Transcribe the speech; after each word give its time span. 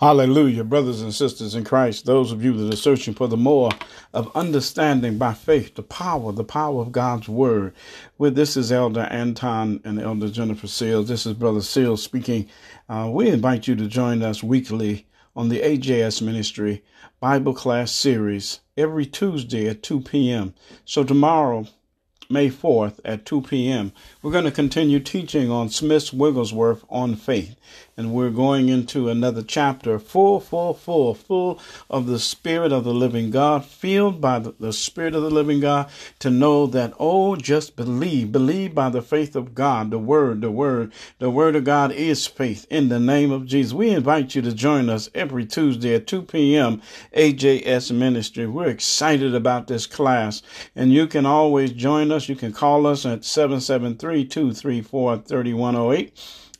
Hallelujah, 0.00 0.64
brothers 0.64 1.02
and 1.02 1.12
sisters 1.12 1.54
in 1.54 1.62
Christ, 1.62 2.06
those 2.06 2.32
of 2.32 2.42
you 2.42 2.54
that 2.54 2.72
are 2.72 2.76
searching 2.78 3.12
for 3.12 3.28
the 3.28 3.36
more 3.36 3.68
of 4.14 4.34
understanding 4.34 5.18
by 5.18 5.34
faith, 5.34 5.74
the 5.74 5.82
power, 5.82 6.32
the 6.32 6.42
power 6.42 6.80
of 6.80 6.90
God's 6.90 7.28
word. 7.28 7.74
With 8.16 8.34
this 8.34 8.56
is 8.56 8.72
Elder 8.72 9.02
Anton 9.10 9.78
and 9.84 10.00
Elder 10.00 10.30
Jennifer 10.30 10.68
Seals. 10.68 11.08
This 11.08 11.26
is 11.26 11.34
Brother 11.34 11.60
Seals 11.60 12.02
speaking. 12.02 12.48
Uh, 12.88 13.10
we 13.12 13.28
invite 13.28 13.68
you 13.68 13.76
to 13.76 13.86
join 13.88 14.22
us 14.22 14.42
weekly 14.42 15.06
on 15.36 15.50
the 15.50 15.60
AJS 15.60 16.22
Ministry 16.22 16.82
Bible 17.20 17.52
class 17.52 17.92
series 17.92 18.60
every 18.78 19.04
Tuesday 19.04 19.68
at 19.68 19.82
2 19.82 20.00
p.m. 20.00 20.54
So 20.86 21.04
tomorrow, 21.04 21.66
May 22.30 22.48
4th 22.48 23.00
at 23.04 23.26
2 23.26 23.42
p.m. 23.42 23.92
We're 24.22 24.30
going 24.30 24.44
to 24.44 24.52
continue 24.52 25.00
teaching 25.00 25.50
on 25.50 25.68
Smith 25.68 26.12
Wigglesworth 26.12 26.84
on 26.88 27.16
faith. 27.16 27.56
And 27.96 28.14
we're 28.14 28.30
going 28.30 28.68
into 28.68 29.08
another 29.08 29.42
chapter 29.42 29.98
full, 29.98 30.40
full, 30.40 30.72
full, 30.72 31.12
full 31.14 31.60
of 31.90 32.06
the 32.06 32.18
Spirit 32.18 32.72
of 32.72 32.84
the 32.84 32.94
living 32.94 33.30
God, 33.30 33.64
filled 33.64 34.20
by 34.20 34.38
the, 34.38 34.54
the 34.58 34.72
Spirit 34.72 35.14
of 35.14 35.22
the 35.22 35.30
living 35.30 35.60
God 35.60 35.90
to 36.20 36.30
know 36.30 36.66
that, 36.68 36.94
oh, 36.98 37.36
just 37.36 37.76
believe. 37.76 38.32
Believe 38.32 38.74
by 38.74 38.88
the 38.88 39.02
faith 39.02 39.36
of 39.36 39.54
God, 39.54 39.90
the 39.90 39.98
Word, 39.98 40.40
the 40.40 40.50
Word. 40.50 40.92
The 41.18 41.30
Word 41.30 41.56
of 41.56 41.64
God 41.64 41.92
is 41.92 42.26
faith 42.26 42.66
in 42.70 42.88
the 42.88 43.00
name 43.00 43.30
of 43.30 43.46
Jesus. 43.46 43.72
We 43.72 43.90
invite 43.90 44.34
you 44.34 44.42
to 44.42 44.54
join 44.54 44.88
us 44.88 45.10
every 45.14 45.44
Tuesday 45.44 45.94
at 45.94 46.06
2 46.06 46.22
p.m. 46.22 46.80
AJS 47.14 47.92
Ministry. 47.92 48.46
We're 48.46 48.68
excited 48.68 49.34
about 49.34 49.66
this 49.66 49.86
class, 49.86 50.42
and 50.74 50.92
you 50.92 51.06
can 51.06 51.26
always 51.26 51.72
join 51.72 52.10
us 52.12 52.19
us, 52.20 52.28
you 52.28 52.36
can 52.36 52.52
call 52.52 52.86
us 52.86 53.06
at 53.06 53.24
773 53.24 54.26
234 54.26 55.18
3108. 55.18 56.12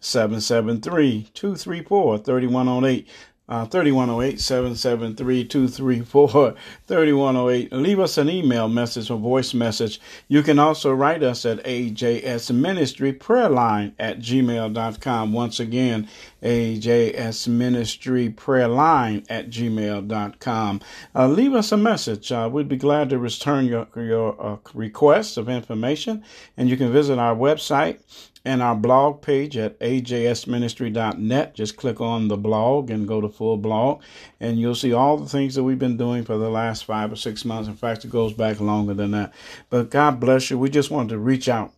773 0.00 1.30
234 1.34 2.18
3108. 2.18 3.08
Uh, 3.50 3.64
3108 3.64 4.38
773 4.38 5.44
234 5.46 6.54
3108. 6.86 7.72
Leave 7.72 7.98
us 7.98 8.18
an 8.18 8.28
email 8.28 8.68
message 8.68 9.10
or 9.10 9.18
voice 9.18 9.54
message. 9.54 10.02
You 10.28 10.42
can 10.42 10.58
also 10.58 10.92
write 10.92 11.22
us 11.22 11.46
at 11.46 11.64
AJS 11.64 12.54
Ministry 12.54 13.14
Prayer 13.14 13.48
Line 13.48 13.94
at 13.98 14.18
gmail.com. 14.18 15.32
Once 15.32 15.60
again, 15.60 16.08
AJS 16.42 17.48
Ministry 17.48 18.30
Prayer 18.30 18.68
Line 18.68 19.24
at 19.28 19.50
gmail.com. 19.50 20.80
Uh, 21.14 21.28
leave 21.28 21.54
us 21.54 21.72
a 21.72 21.76
message. 21.76 22.30
Uh, 22.30 22.48
we'd 22.52 22.68
be 22.68 22.76
glad 22.76 23.10
to 23.10 23.18
return 23.18 23.66
your, 23.66 23.86
your 23.96 24.40
uh, 24.40 24.56
requests 24.74 25.36
of 25.36 25.48
information. 25.48 26.22
And 26.56 26.68
you 26.68 26.76
can 26.76 26.92
visit 26.92 27.18
our 27.18 27.34
website 27.34 28.00
and 28.44 28.62
our 28.62 28.74
blog 28.74 29.20
page 29.20 29.56
at 29.56 29.78
ajsministry.net. 29.80 31.54
Just 31.54 31.76
click 31.76 32.00
on 32.00 32.28
the 32.28 32.36
blog 32.36 32.90
and 32.90 33.06
go 33.06 33.20
to 33.20 33.28
full 33.28 33.56
blog, 33.56 34.02
and 34.40 34.58
you'll 34.58 34.74
see 34.74 34.92
all 34.92 35.18
the 35.18 35.28
things 35.28 35.54
that 35.54 35.64
we've 35.64 35.78
been 35.78 35.96
doing 35.96 36.24
for 36.24 36.38
the 36.38 36.48
last 36.48 36.84
five 36.84 37.12
or 37.12 37.16
six 37.16 37.44
months. 37.44 37.68
In 37.68 37.76
fact, 37.76 38.04
it 38.04 38.10
goes 38.10 38.32
back 38.32 38.60
longer 38.60 38.94
than 38.94 39.10
that. 39.10 39.34
But 39.70 39.90
God 39.90 40.18
bless 40.20 40.50
you. 40.50 40.58
We 40.58 40.70
just 40.70 40.90
wanted 40.90 41.10
to 41.10 41.18
reach 41.18 41.48
out 41.48 41.74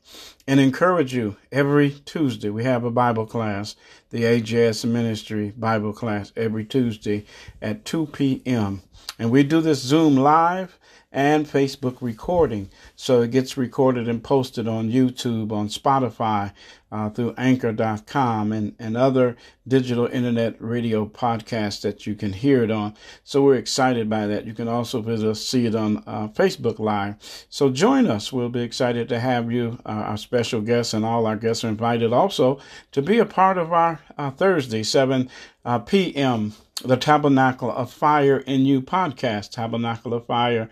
and 0.51 0.59
encourage 0.59 1.15
you 1.15 1.37
every 1.53 1.91
Tuesday. 2.05 2.51
We 2.51 2.65
have 2.65 2.83
a 2.83 2.91
Bible 2.91 3.25
class, 3.25 3.77
the 4.11 4.25
AJS 4.25 4.85
Ministry 4.85 5.53
Bible 5.57 5.93
class, 5.93 6.33
every 6.35 6.65
Tuesday 6.65 7.25
at 7.63 7.85
2 7.85 8.07
p.m. 8.07 8.83
And 9.17 9.31
we 9.31 9.45
do 9.45 9.61
this 9.61 9.79
Zoom 9.79 10.17
live 10.17 10.77
and 11.13 11.47
Facebook 11.47 11.97
recording. 12.01 12.71
So 12.95 13.23
it 13.23 13.33
gets 13.33 13.57
recorded 13.57 14.09
and 14.09 14.23
posted 14.23 14.69
on 14.69 14.91
YouTube, 14.91 15.51
on 15.51 15.69
Spotify, 15.69 16.53
uh, 16.93 17.09
through 17.11 17.35
anchor.com 17.37 18.53
and, 18.53 18.75
and 18.79 18.97
other 18.97 19.37
digital 19.67 20.07
internet 20.07 20.57
radio 20.59 21.07
podcasts 21.07 21.83
that 21.83 22.07
you 22.07 22.15
can 22.15 22.33
hear 22.33 22.65
it 22.65 22.71
on. 22.71 22.95
So 23.23 23.43
we're 23.43 23.57
excited 23.57 24.11
by 24.11 24.27
that. 24.27 24.47
You 24.47 24.55
can 24.55 24.69
also 24.69 25.01
visit 25.01 25.29
us, 25.29 25.45
see 25.45 25.67
it 25.67 25.75
on 25.75 26.03
uh, 26.07 26.29
Facebook 26.29 26.79
Live. 26.79 27.17
So 27.49 27.71
join 27.71 28.07
us. 28.07 28.33
We'll 28.33 28.49
be 28.49 28.63
excited 28.63 29.09
to 29.09 29.21
have 29.21 29.53
you, 29.53 29.79
uh, 29.87 29.89
our 29.89 30.17
special 30.17 30.61
guests, 30.61 30.95
and 30.95 31.05
all 31.05 31.27
our 31.27 31.37
guests 31.37 31.65
are 31.65 31.69
invited 31.69 32.13
also 32.13 32.61
to 32.93 33.03
be 33.03 33.19
a 33.19 33.27
part 33.27 33.59
of 33.59 33.73
our 33.73 34.01
uh, 34.19 34.31
Thursday, 34.31 34.83
7 34.83 35.31
uh, 35.65 35.79
p.m 35.79 36.53
the 36.83 36.97
Tabernacle 36.97 37.71
of 37.71 37.93
Fire 37.93 38.39
in 38.39 38.65
You 38.65 38.81
podcast, 38.81 39.51
Tabernacle 39.53 40.15
of 40.15 40.27
Fire 40.27 40.71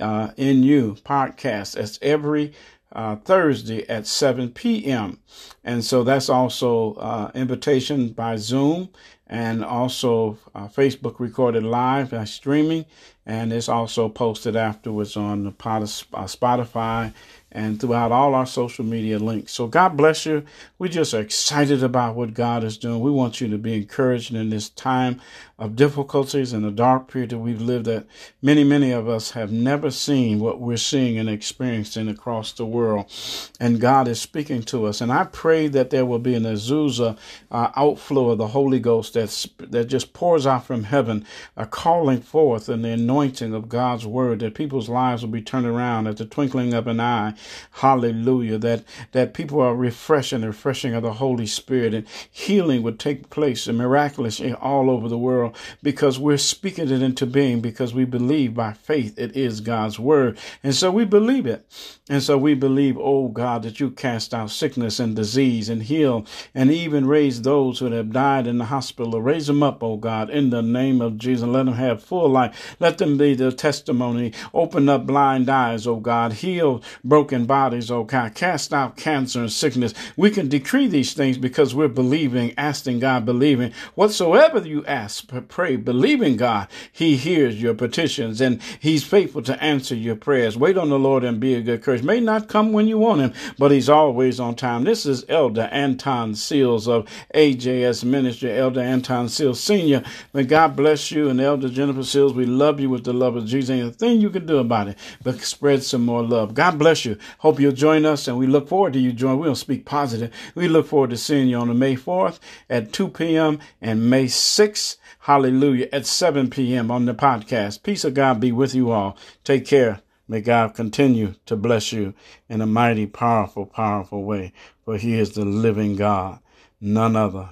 uh, 0.00 0.30
in 0.36 0.62
You 0.62 0.96
podcast. 1.04 1.74
That's 1.74 1.98
every 2.00 2.52
uh, 2.92 3.16
Thursday 3.16 3.86
at 3.88 4.06
7 4.06 4.50
p.m. 4.50 5.18
And 5.64 5.84
so 5.84 6.04
that's 6.04 6.28
also 6.28 6.94
uh, 6.94 7.30
invitation 7.34 8.10
by 8.10 8.36
Zoom 8.36 8.90
and 9.26 9.64
also 9.64 10.38
uh, 10.54 10.68
Facebook 10.68 11.20
recorded 11.20 11.64
live 11.64 12.10
by 12.10 12.24
streaming. 12.24 12.86
And 13.28 13.52
it's 13.52 13.68
also 13.68 14.08
posted 14.08 14.56
afterwards 14.56 15.14
on 15.14 15.44
the 15.44 15.50
uh, 15.50 16.24
Spotify 16.24 17.12
and 17.50 17.80
throughout 17.80 18.12
all 18.12 18.34
our 18.34 18.46
social 18.46 18.84
media 18.84 19.18
links. 19.18 19.52
So 19.52 19.66
God 19.66 19.96
bless 19.96 20.26
you. 20.26 20.44
We 20.78 20.88
just 20.88 21.14
excited 21.14 21.82
about 21.82 22.14
what 22.14 22.34
God 22.34 22.62
is 22.62 22.76
doing. 22.76 23.00
We 23.00 23.10
want 23.10 23.40
you 23.40 23.48
to 23.48 23.58
be 23.58 23.74
encouraged 23.74 24.34
in 24.34 24.50
this 24.50 24.68
time 24.68 25.20
of 25.58 25.74
difficulties 25.74 26.52
and 26.52 26.62
the 26.62 26.70
dark 26.70 27.10
period 27.10 27.30
that 27.30 27.38
we've 27.38 27.60
lived 27.60 27.86
that 27.86 28.06
many, 28.42 28.64
many 28.64 28.92
of 28.92 29.08
us 29.08 29.32
have 29.32 29.50
never 29.50 29.90
seen 29.90 30.38
what 30.38 30.60
we're 30.60 30.76
seeing 30.76 31.18
and 31.18 31.28
experiencing 31.28 32.08
across 32.08 32.52
the 32.52 32.66
world. 32.66 33.10
And 33.58 33.80
God 33.80 34.08
is 34.08 34.20
speaking 34.20 34.62
to 34.64 34.86
us. 34.86 35.00
And 35.00 35.10
I 35.10 35.24
pray 35.24 35.68
that 35.68 35.90
there 35.90 36.06
will 36.06 36.20
be 36.20 36.34
an 36.34 36.44
Azusa 36.44 37.16
uh, 37.50 37.70
outflow 37.76 38.30
of 38.30 38.38
the 38.38 38.48
Holy 38.48 38.78
Ghost 38.78 39.14
that's, 39.14 39.48
that 39.58 39.86
just 39.86 40.12
pours 40.12 40.46
out 40.46 40.64
from 40.64 40.84
heaven, 40.84 41.24
a 41.56 41.66
calling 41.66 42.20
forth 42.20 42.68
and 42.68 42.84
the 42.84 42.90
anointing 42.90 43.17
of 43.18 43.68
God's 43.68 44.06
word, 44.06 44.40
that 44.40 44.54
people's 44.54 44.88
lives 44.88 45.22
will 45.22 45.30
be 45.30 45.42
turned 45.42 45.66
around 45.66 46.06
at 46.06 46.16
the 46.16 46.24
twinkling 46.24 46.74
of 46.74 46.86
an 46.86 47.00
eye 47.00 47.34
Hallelujah. 47.72 48.58
That 48.58 48.84
that 49.12 49.34
people 49.34 49.60
are 49.60 49.74
refreshing, 49.74 50.40
the 50.40 50.48
refreshing 50.48 50.94
of 50.94 51.02
the 51.02 51.14
Holy 51.14 51.46
Spirit, 51.46 51.94
and 51.94 52.06
healing 52.30 52.82
would 52.82 52.98
take 52.98 53.30
place 53.30 53.66
and 53.66 53.78
miraculous 53.78 54.40
all 54.60 54.90
over 54.90 55.08
the 55.08 55.18
world 55.18 55.56
because 55.82 56.18
we're 56.18 56.38
speaking 56.38 56.90
it 56.90 57.02
into 57.02 57.26
being 57.26 57.60
because 57.60 57.94
we 57.94 58.04
believe 58.04 58.54
by 58.54 58.72
faith 58.72 59.18
it 59.18 59.36
is 59.36 59.60
God's 59.60 59.98
word. 59.98 60.38
And 60.62 60.74
so 60.74 60.90
we 60.90 61.04
believe 61.04 61.46
it. 61.46 61.64
And 62.10 62.22
so 62.22 62.38
we 62.38 62.54
believe, 62.54 62.96
oh 62.98 63.28
God, 63.28 63.62
that 63.62 63.80
you 63.80 63.90
cast 63.90 64.34
out 64.34 64.50
sickness 64.50 64.98
and 64.98 65.14
disease 65.14 65.68
and 65.68 65.82
heal 65.82 66.26
and 66.54 66.70
even 66.70 67.06
raise 67.06 67.42
those 67.42 67.78
who 67.78 67.90
have 67.90 68.12
died 68.12 68.46
in 68.46 68.58
the 68.58 68.66
hospital. 68.66 69.20
Raise 69.20 69.46
them 69.46 69.62
up, 69.62 69.82
oh 69.82 69.96
God, 69.96 70.30
in 70.30 70.50
the 70.50 70.62
name 70.62 71.00
of 71.00 71.18
Jesus. 71.18 71.46
Let 71.46 71.66
them 71.66 71.74
have 71.74 72.02
full 72.02 72.28
life. 72.28 72.76
Let 72.80 72.98
them 72.98 73.07
be 73.16 73.34
the 73.34 73.52
testimony. 73.52 74.32
Open 74.52 74.88
up 74.88 75.06
blind 75.06 75.48
eyes, 75.48 75.86
oh 75.86 75.96
God. 75.96 76.34
Heal 76.34 76.82
broken 77.02 77.46
bodies, 77.46 77.90
oh 77.90 78.04
God. 78.04 78.34
Cast 78.34 78.74
out 78.74 78.96
cancer 78.96 79.40
and 79.40 79.52
sickness. 79.52 79.94
We 80.16 80.30
can 80.30 80.48
decree 80.48 80.88
these 80.88 81.14
things 81.14 81.38
because 81.38 81.74
we're 81.74 81.88
believing, 81.88 82.54
asking 82.58 82.98
God, 83.00 83.24
believing. 83.24 83.72
Whatsoever 83.94 84.66
you 84.66 84.84
ask, 84.86 85.28
pray, 85.48 85.76
believing 85.76 86.36
God, 86.36 86.68
He 86.92 87.16
hears 87.16 87.62
your 87.62 87.74
petitions 87.74 88.40
and 88.40 88.60
He's 88.80 89.04
faithful 89.04 89.42
to 89.42 89.62
answer 89.62 89.94
your 89.94 90.16
prayers. 90.16 90.56
Wait 90.56 90.76
on 90.76 90.90
the 90.90 90.98
Lord 90.98 91.24
and 91.24 91.40
be 91.40 91.54
a 91.54 91.62
good 91.62 91.82
courage. 91.82 92.02
May 92.02 92.20
not 92.20 92.48
come 92.48 92.72
when 92.72 92.88
you 92.88 92.98
want 92.98 93.20
Him, 93.20 93.32
but 93.58 93.70
He's 93.70 93.88
always 93.88 94.40
on 94.40 94.56
time. 94.56 94.84
This 94.84 95.06
is 95.06 95.24
Elder 95.28 95.68
Anton 95.72 96.34
Seals 96.34 96.88
of 96.88 97.08
AJS 97.34 98.04
Ministry, 98.04 98.52
Elder 98.52 98.80
Anton 98.80 99.28
Seals 99.28 99.60
Sr. 99.60 100.02
May 100.32 100.44
God 100.44 100.76
bless 100.76 101.10
you 101.10 101.28
and 101.28 101.40
Elder 101.40 101.68
Jennifer 101.68 102.02
Seals. 102.02 102.32
We 102.32 102.46
love 102.46 102.80
you 102.80 102.88
with 102.98 103.04
the 103.04 103.12
love 103.12 103.36
of 103.36 103.46
Jesus. 103.46 103.70
Ain't 103.70 103.88
a 103.88 103.90
thing 103.92 104.20
you 104.20 104.30
can 104.30 104.44
do 104.44 104.58
about 104.58 104.88
it, 104.88 104.98
but 105.22 105.40
spread 105.40 105.82
some 105.82 106.04
more 106.04 106.22
love. 106.22 106.54
God 106.54 106.78
bless 106.78 107.04
you. 107.04 107.16
Hope 107.38 107.60
you'll 107.60 107.72
join 107.72 108.04
us, 108.04 108.28
and 108.28 108.36
we 108.36 108.46
look 108.46 108.68
forward 108.68 108.92
to 108.94 108.98
you 108.98 109.12
joining. 109.12 109.38
We'll 109.38 109.54
speak 109.54 109.84
positive. 109.84 110.32
We 110.54 110.68
look 110.68 110.86
forward 110.86 111.10
to 111.10 111.16
seeing 111.16 111.48
you 111.48 111.56
on 111.58 111.68
the 111.68 111.74
May 111.74 111.96
4th 111.96 112.40
at 112.68 112.92
2 112.92 113.08
p.m. 113.08 113.60
and 113.80 114.10
May 114.10 114.26
6th, 114.26 114.96
hallelujah, 115.20 115.88
at 115.92 116.06
7 116.06 116.50
p.m. 116.50 116.90
on 116.90 117.06
the 117.06 117.14
podcast. 117.14 117.82
Peace 117.82 118.04
of 118.04 118.14
God 118.14 118.40
be 118.40 118.52
with 118.52 118.74
you 118.74 118.90
all. 118.90 119.16
Take 119.44 119.66
care. 119.66 120.02
May 120.26 120.40
God 120.40 120.74
continue 120.74 121.34
to 121.46 121.56
bless 121.56 121.92
you 121.92 122.14
in 122.48 122.60
a 122.60 122.66
mighty, 122.66 123.06
powerful, 123.06 123.64
powerful 123.64 124.24
way, 124.24 124.52
for 124.84 124.98
He 124.98 125.18
is 125.18 125.32
the 125.32 125.44
living 125.44 125.96
God, 125.96 126.40
none 126.80 127.16
other. 127.16 127.50